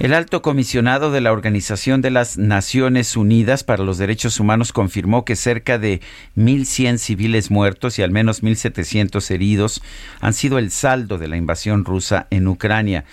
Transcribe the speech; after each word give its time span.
El 0.00 0.14
alto 0.14 0.40
comisionado 0.40 1.12
de 1.12 1.20
la 1.20 1.30
Organización 1.30 2.00
de 2.00 2.10
las 2.10 2.38
Naciones 2.38 3.18
Unidas 3.18 3.64
para 3.64 3.84
los 3.84 3.98
Derechos 3.98 4.40
Humanos 4.40 4.72
confirmó 4.72 5.26
que 5.26 5.36
cerca 5.36 5.78
de 5.78 6.00
1.100 6.38 6.96
civiles 6.96 7.50
muertos 7.50 7.98
y 7.98 8.02
al 8.02 8.10
menos 8.10 8.42
1.700 8.42 9.30
heridos 9.30 9.82
han 10.22 10.32
sido 10.32 10.56
el 10.58 10.70
saldo 10.70 11.18
de 11.18 11.28
la 11.28 11.36
invasión 11.36 11.84
rusa 11.84 12.28
en 12.30 12.48
Ucrania 12.48 13.04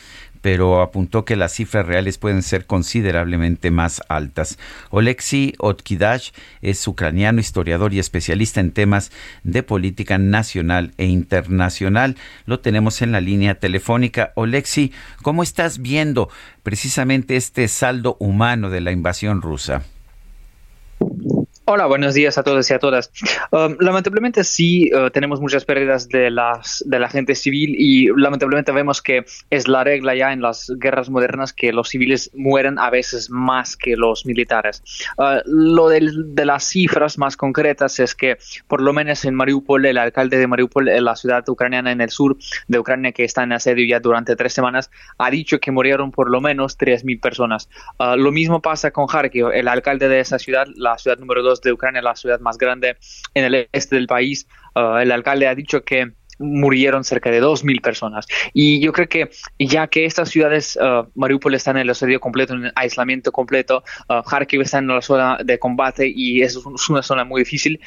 pero 0.42 0.82
apuntó 0.82 1.26
que 1.26 1.36
las 1.36 1.54
cifras 1.54 1.86
reales 1.86 2.18
pueden 2.18 2.44
ser 2.44 2.66
considerablemente 2.66 3.72
más 3.72 4.02
altas. 4.10 4.58
Oleksiy 4.90 5.54
Otkidash 5.60 6.32
es 6.62 6.88
ucraniano, 6.88 7.40
historiador 7.40 7.94
y 7.94 8.00
especialista 8.00 8.60
en 8.60 8.72
temas 8.72 9.12
de 9.44 9.64
política 9.64 10.18
nacional 10.18 10.94
e 10.98 11.06
internacional. 11.06 12.16
Lo 12.46 12.60
tenemos 12.60 13.02
en 13.02 13.12
la 13.12 13.22
línea 13.22 13.56
telefónica. 13.56 14.32
Oleksiy, 14.36 14.94
¿cómo 15.22 15.44
estás 15.44 15.80
viendo 15.80 16.30
precisamente 16.64 17.36
este 17.36 17.68
saldo 17.68 18.18
humano 18.20 18.70
de 18.70 18.82
la 18.82 18.92
invasión 18.92 19.42
rusa? 19.42 19.84
Hola, 21.70 21.86
buenos 21.86 22.14
días 22.14 22.38
a 22.38 22.44
todos 22.44 22.72
y 22.72 22.74
a 22.74 22.80
todas. 22.80 23.12
Um, 23.52 23.76
lamentablemente 23.82 24.46
sí 24.46 24.90
uh, 24.94 25.10
tenemos 25.10 25.42
muchas 25.42 25.66
pérdidas 25.66 26.08
de, 26.08 26.32
la 26.32 26.62
gente 27.10 27.36
civil 27.36 27.76
y 27.78 28.08
lamentablemente 28.16 28.72
vemos 28.72 29.02
que 29.02 29.26
es 29.50 29.68
la 29.68 29.84
regla 29.84 30.16
ya 30.16 30.32
en 30.32 30.42
las 30.42 30.72
guerras 30.78 31.10
modernas 31.10 31.52
que 31.52 31.74
los 31.74 31.90
civiles 31.90 32.32
mueren 32.34 32.80
a 32.80 32.90
veces 32.90 33.30
más 33.30 33.76
que 33.76 33.98
los 33.98 34.26
militares. 34.26 34.82
Uh, 35.18 35.42
lo 35.46 35.90
de 35.90 36.46
las 36.46 36.64
cifras 36.64 37.18
más 37.18 37.36
concretas 37.36 38.00
es 38.00 38.16
que 38.16 38.38
por 38.70 38.82
lo 38.82 38.94
menos 38.94 39.26
en 39.26 39.36
Mariupol, 39.36 39.86
el 39.88 39.98
alcalde 39.98 40.38
de 40.38 40.48
Mariupol, 40.48 40.86
la 40.86 41.18
ciudad 41.18 41.44
ucraniana 41.50 41.92
en 41.92 42.00
el 42.00 42.12
sur 42.12 42.38
de 42.70 42.80
Ucrania 42.80 43.12
que 43.12 43.26
está 43.26 43.44
en 43.44 43.52
asedio 43.52 43.86
ya 43.86 44.00
durante 44.00 44.38
tres 44.38 44.54
semanas, 44.54 44.90
ha 45.18 45.30
dicho 45.30 45.60
que 45.60 45.72
murieron 45.72 46.12
por 46.12 46.32
lo 46.32 46.40
menos 46.40 46.78
3.000 46.80 47.20
personas. 47.20 47.68
Uh, 48.00 48.16
lo 48.16 48.32
mismo 48.32 48.62
pasa 48.62 48.92
con 48.92 49.08
Kharkiv, 49.08 49.50
el 49.50 49.68
alcalde 49.68 50.08
de 50.08 50.22
esa 50.22 50.40
ciudad, 50.40 50.66
la 50.74 50.98
ciudad 50.98 51.18
número 51.18 51.44
2 51.44 51.57
de 51.62 51.74
Ucrania, 51.74 52.02
la 52.02 52.16
ciudad 52.16 52.40
más 52.40 52.58
grande 52.58 52.98
en 53.34 53.46
el 53.46 53.70
este 53.72 53.96
del 53.96 54.08
país. 54.08 54.48
Uh, 54.76 54.98
el 54.98 55.12
alcalde 55.12 55.48
ha 55.48 55.56
dicho 55.56 55.84
que 55.84 56.14
murieron 56.40 57.04
cerca 57.04 57.32
de 57.32 57.42
2.000 57.42 57.82
personas. 57.82 58.28
Y 58.54 58.80
yo 58.80 58.92
creo 58.94 59.08
que 59.08 59.30
ya 59.60 59.88
que 59.88 60.06
estas 60.06 60.30
ciudades, 60.30 60.78
uh, 60.78 61.08
Mariupol 61.16 61.56
está 61.56 61.72
en 61.72 61.78
el 61.78 61.90
asedio 61.90 62.20
completo, 62.20 62.54
en 62.54 62.66
el 62.66 62.72
aislamiento 62.76 63.32
completo, 63.32 63.84
uh, 64.10 64.22
Kharkiv 64.22 64.62
está 64.62 64.80
en 64.80 64.88
la 64.88 65.02
zona 65.02 65.38
de 65.44 65.60
combate 65.60 66.12
y 66.14 66.42
es 66.42 66.58
una 66.90 67.02
zona 67.02 67.24
muy 67.24 67.42
difícil, 67.42 67.80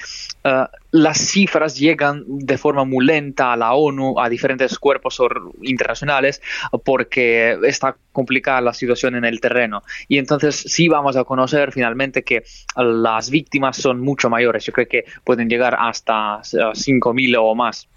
uh, 0.44 0.64
las 0.92 1.18
cifras 1.18 1.78
llegan 1.78 2.24
de 2.26 2.58
forma 2.58 2.84
muy 2.84 3.04
lenta 3.04 3.52
a 3.52 3.56
la 3.56 3.74
ONU, 3.74 4.18
a 4.18 4.28
diferentes 4.28 4.78
cuerpos 4.78 5.20
internacionales, 5.62 6.42
porque 6.84 7.56
está 7.64 7.96
complicada 8.12 8.60
la 8.60 8.74
situación 8.74 9.14
en 9.14 9.24
el 9.24 9.40
terreno. 9.40 9.82
Y 10.08 10.18
entonces 10.18 10.56
sí 10.56 10.88
vamos 10.88 11.16
a 11.16 11.24
conocer 11.24 11.70
finalmente 11.72 12.24
que 12.24 12.42
las 12.76 13.30
víctimas 13.30 13.76
son 13.76 14.00
mucho 14.00 14.28
mayores. 14.28 14.64
Yo 14.64 14.72
creo 14.72 14.88
que 14.88 15.04
pueden 15.24 15.48
llegar 15.48 15.76
hasta 15.78 16.40
5.000 16.40 17.36
o 17.40 17.54
más 17.54 17.88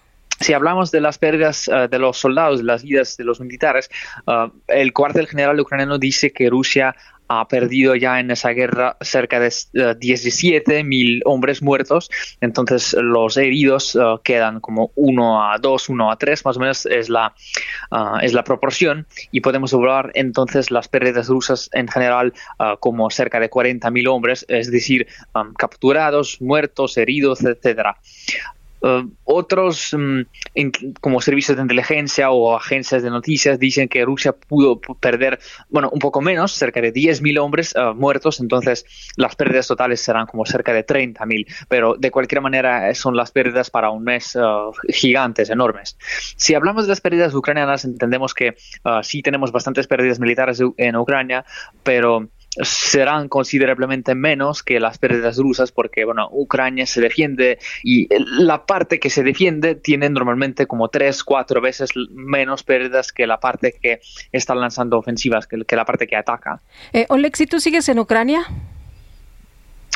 si 0.43 0.53
hablamos 0.53 0.91
de 0.91 1.01
las 1.01 1.17
pérdidas 1.17 1.67
uh, 1.67 1.87
de 1.87 1.99
los 1.99 2.17
soldados, 2.17 2.59
de 2.59 2.65
las 2.65 2.83
vidas 2.83 3.17
de 3.17 3.23
los 3.23 3.39
militares, 3.39 3.89
uh, 4.27 4.51
el 4.67 4.93
cuartel 4.93 5.27
general 5.27 5.59
ucraniano 5.59 5.97
dice 5.97 6.31
que 6.31 6.49
Rusia 6.49 6.95
ha 7.29 7.47
perdido 7.47 7.95
ya 7.95 8.19
en 8.19 8.29
esa 8.29 8.49
guerra 8.49 8.97
cerca 8.99 9.39
de 9.39 9.47
uh, 9.47 9.97
17.000 9.97 11.21
hombres 11.23 11.61
muertos, 11.61 12.11
entonces 12.41 12.93
los 12.99 13.37
heridos 13.37 13.97
quedan 14.23 14.59
como 14.59 14.91
1 14.95 15.51
a 15.51 15.57
2, 15.57 15.89
1 15.89 16.11
a 16.11 16.17
3, 16.17 16.45
más 16.45 16.57
o 16.57 16.59
menos 16.59 16.85
es 16.85 17.07
la, 17.07 17.33
es 18.21 18.33
la 18.33 18.43
proporción, 18.43 19.07
y 19.31 19.39
podemos 19.39 19.73
hablar 19.73 20.11
entonces 20.15 20.69
las 20.69 20.89
pérdidas 20.89 21.29
rusas 21.29 21.69
en 21.71 21.87
general 21.87 22.33
como 22.81 23.09
cerca 23.09 23.39
de 23.39 23.49
40.000 23.49 24.07
hombres, 24.09 24.45
es 24.49 24.69
decir, 24.69 25.07
um, 25.33 25.53
capturados, 25.53 26.41
muertos, 26.41 26.97
heridos, 26.97 27.43
etcétera. 27.43 27.97
Uh, 28.83 29.09
otros 29.23 29.93
um, 29.93 30.25
como 30.99 31.21
servicios 31.21 31.55
de 31.55 31.61
inteligencia 31.61 32.31
o 32.31 32.53
agencias 32.53 33.01
de 33.01 33.09
noticias 33.09 33.57
dicen 33.57 33.87
que 33.87 34.03
Rusia 34.03 34.33
pudo 34.33 34.81
perder, 34.99 35.39
bueno, 35.69 35.89
un 35.93 35.99
poco 35.99 36.19
menos, 36.19 36.51
cerca 36.51 36.81
de 36.81 36.91
10.000 36.93 37.39
hombres 37.39 37.73
uh, 37.77 37.93
muertos, 37.95 38.41
entonces 38.41 38.85
las 39.15 39.37
pérdidas 39.37 39.67
totales 39.67 40.01
serán 40.01 40.25
como 40.25 40.45
cerca 40.45 40.73
de 40.73 40.85
30.000, 40.85 41.47
pero 41.69 41.95
de 41.97 42.11
cualquier 42.11 42.41
manera 42.41 42.89
eh, 42.89 42.95
son 42.95 43.15
las 43.15 43.31
pérdidas 43.31 43.69
para 43.69 43.89
un 43.89 44.03
mes 44.03 44.35
uh, 44.35 44.73
gigantes, 44.89 45.49
enormes. 45.49 45.97
Si 46.35 46.53
hablamos 46.53 46.83
de 46.83 46.89
las 46.89 46.99
pérdidas 46.99 47.33
ucranianas, 47.33 47.85
entendemos 47.85 48.33
que 48.33 48.55
sí 49.01 49.21
tenemos 49.21 49.53
bastantes 49.53 49.87
pérdidas 49.87 50.19
militares 50.19 50.61
en 50.75 50.95
Ucrania, 50.97 51.45
pero 51.83 52.27
serán 52.61 53.29
considerablemente 53.29 54.15
menos 54.15 54.63
que 54.63 54.79
las 54.79 54.97
pérdidas 54.97 55.37
rusas 55.37 55.71
porque 55.71 56.05
bueno 56.05 56.29
Ucrania 56.31 56.85
se 56.85 57.01
defiende 57.01 57.59
y 57.83 58.07
la 58.43 58.65
parte 58.65 58.99
que 58.99 59.09
se 59.09 59.23
defiende 59.23 59.75
tiene 59.75 60.09
normalmente 60.09 60.67
como 60.67 60.89
tres 60.89 61.23
cuatro 61.23 61.61
veces 61.61 61.91
menos 62.11 62.63
pérdidas 62.63 63.11
que 63.11 63.27
la 63.27 63.39
parte 63.39 63.73
que 63.81 64.01
está 64.31 64.55
lanzando 64.55 64.97
ofensivas 64.97 65.47
que, 65.47 65.75
la 65.75 65.85
parte 65.85 66.07
que 66.07 66.15
ataca 66.15 66.61
eh, 66.91 67.05
Olex, 67.09 67.43
¿tú 67.49 67.59
sigues 67.59 67.89
en 67.89 67.99
Ucrania? 67.99 68.45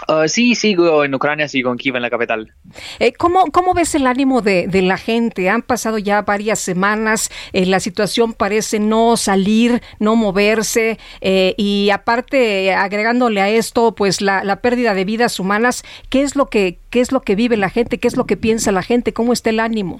Uh, 0.07 0.27
sí, 0.27 0.55
sigo 0.55 1.03
en 1.03 1.13
Ucrania, 1.13 1.49
sigo 1.49 1.69
en 1.69 1.77
Kiev, 1.77 1.97
en 1.97 2.01
la 2.01 2.09
capital. 2.09 2.53
Eh, 2.99 3.11
¿cómo, 3.11 3.45
¿Cómo 3.51 3.73
ves 3.73 3.93
el 3.93 4.07
ánimo 4.07 4.41
de, 4.41 4.67
de, 4.67 4.81
la 4.81 4.97
gente? 4.97 5.49
Han 5.49 5.61
pasado 5.61 5.97
ya 5.97 6.21
varias 6.21 6.59
semanas, 6.59 7.29
eh, 7.51 7.65
la 7.65 7.81
situación 7.81 8.33
parece 8.33 8.79
no 8.79 9.17
salir, 9.17 9.81
no 9.99 10.15
moverse, 10.15 10.97
eh, 11.19 11.55
y 11.57 11.89
aparte, 11.89 12.73
agregándole 12.73 13.41
a 13.41 13.49
esto, 13.49 13.95
pues 13.95 14.21
la, 14.21 14.45
la, 14.45 14.61
pérdida 14.61 14.93
de 14.93 15.03
vidas 15.03 15.41
humanas, 15.41 15.83
¿qué 16.09 16.21
es, 16.21 16.37
lo 16.37 16.45
que, 16.45 16.79
¿qué 16.89 17.01
es 17.01 17.11
lo 17.11 17.21
que 17.21 17.35
vive 17.35 17.57
la 17.57 17.69
gente? 17.69 17.97
¿Qué 17.97 18.07
es 18.07 18.15
lo 18.15 18.25
que 18.25 18.37
piensa 18.37 18.71
la 18.71 18.83
gente? 18.83 19.11
¿Cómo 19.11 19.33
está 19.33 19.49
el 19.49 19.59
ánimo? 19.59 19.99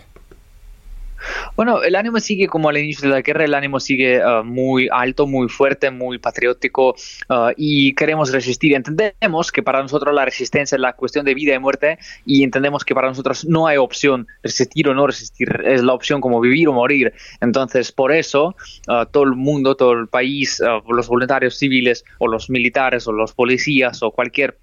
Bueno, 1.55 1.83
el 1.83 1.95
ánimo 1.95 2.19
sigue 2.19 2.47
como 2.47 2.69
al 2.69 2.77
inicio 2.77 3.09
de 3.09 3.15
la 3.15 3.21
guerra, 3.21 3.45
el 3.45 3.53
ánimo 3.53 3.79
sigue 3.79 4.21
uh, 4.23 4.43
muy 4.43 4.89
alto, 4.91 5.27
muy 5.27 5.49
fuerte, 5.49 5.89
muy 5.89 6.17
patriótico 6.19 6.95
uh, 7.29 7.51
y 7.55 7.93
queremos 7.95 8.31
resistir. 8.31 8.75
Entendemos 8.75 9.51
que 9.51 9.63
para 9.63 9.81
nosotros 9.81 10.13
la 10.13 10.25
resistencia 10.25 10.75
es 10.75 10.81
la 10.81 10.93
cuestión 10.93 11.25
de 11.25 11.33
vida 11.33 11.55
y 11.55 11.59
muerte 11.59 11.97
y 12.25 12.43
entendemos 12.43 12.83
que 12.83 12.93
para 12.93 13.07
nosotros 13.07 13.45
no 13.45 13.67
hay 13.67 13.77
opción 13.77 14.27
resistir 14.43 14.87
o 14.87 14.93
no 14.93 15.07
resistir, 15.07 15.63
es 15.65 15.83
la 15.83 15.93
opción 15.93 16.21
como 16.21 16.39
vivir 16.39 16.67
o 16.67 16.73
morir. 16.73 17.13
Entonces, 17.41 17.91
por 17.91 18.11
eso 18.11 18.55
uh, 18.87 19.05
todo 19.11 19.23
el 19.23 19.35
mundo, 19.35 19.75
todo 19.75 19.93
el 19.93 20.07
país, 20.07 20.61
los 20.87 21.07
voluntarios 21.07 21.57
civiles 21.57 22.03
o 22.19 22.27
los 22.27 22.49
militares 22.49 23.07
o 23.07 23.11
los 23.11 23.33
policías 23.33 24.03
o 24.03 24.11
cualquier 24.11 24.57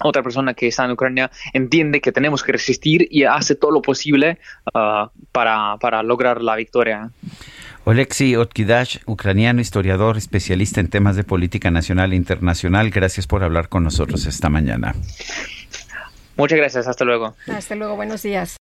otra 0.00 0.22
persona 0.22 0.54
que 0.54 0.68
está 0.68 0.84
en 0.84 0.92
Ucrania 0.92 1.30
entiende 1.52 2.00
que 2.00 2.12
tenemos 2.12 2.42
que 2.42 2.52
resistir 2.52 3.06
y 3.10 3.24
hace 3.24 3.54
todo 3.54 3.70
lo 3.70 3.82
posible 3.82 4.38
uh, 4.74 5.08
para, 5.32 5.76
para, 5.80 6.02
lograr 6.02 6.42
la 6.42 6.56
victoria. 6.56 7.10
Oleksiy 7.84 8.36
Otkidash, 8.36 8.98
ucraniano, 9.06 9.60
historiador, 9.60 10.16
especialista 10.16 10.80
en 10.80 10.88
temas 10.88 11.16
de 11.16 11.24
política 11.24 11.70
nacional 11.70 12.12
e 12.12 12.16
internacional, 12.16 12.90
gracias 12.90 13.26
por 13.26 13.44
hablar 13.44 13.68
con 13.68 13.84
nosotros 13.84 14.26
esta 14.26 14.48
mañana. 14.48 14.94
Muchas 16.36 16.58
gracias, 16.58 16.86
hasta 16.86 17.04
luego. 17.04 17.34
Hasta 17.46 17.74
luego, 17.74 17.96
buenos 17.96 18.22
días. 18.22 18.56